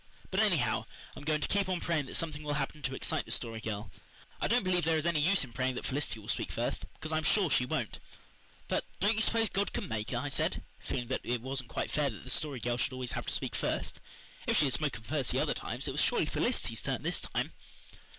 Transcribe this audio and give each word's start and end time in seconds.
But 0.31 0.39
anyhow, 0.39 0.85
I'm 1.15 1.23
going 1.23 1.41
to 1.41 1.47
keep 1.47 1.69
on 1.69 1.79
praying 1.79 2.07
that 2.07 2.15
something 2.15 2.41
will 2.41 2.55
happen 2.55 2.81
to 2.81 2.95
excite 2.95 3.25
the 3.25 3.31
Story 3.31 3.61
Girl. 3.61 3.91
I 4.41 4.47
don't 4.47 4.63
believe 4.63 4.83
there 4.83 4.97
is 4.97 5.05
any 5.05 5.19
use 5.19 5.43
in 5.43 5.53
praying 5.53 5.75
that 5.75 5.85
Felicity 5.85 6.19
will 6.19 6.27
speak 6.27 6.51
first, 6.51 6.85
because 6.95 7.11
I 7.11 7.19
am 7.19 7.23
sure 7.23 7.51
she 7.51 7.67
won't." 7.67 7.99
"But 8.67 8.83
don't 8.99 9.15
you 9.17 9.21
suppose 9.21 9.51
God 9.51 9.73
could 9.73 9.87
make 9.87 10.09
her?" 10.09 10.17
I 10.17 10.29
said, 10.29 10.63
feeling 10.79 11.07
that 11.09 11.21
it 11.23 11.39
wasn't 11.43 11.69
quite 11.69 11.91
fair 11.91 12.09
that 12.09 12.23
the 12.23 12.31
Story 12.31 12.59
Girl 12.59 12.77
should 12.77 12.93
always 12.93 13.11
have 13.11 13.27
to 13.27 13.31
speak 13.33 13.53
first. 13.53 13.99
If 14.47 14.57
she 14.57 14.65
had 14.65 14.73
spoken 14.73 15.03
first 15.03 15.33
the 15.33 15.39
other 15.39 15.53
times 15.53 15.87
it 15.87 15.91
was 15.91 16.01
surely 16.01 16.25
Felicity's 16.25 16.81
turn 16.81 17.03
this 17.03 17.21
time. 17.21 17.51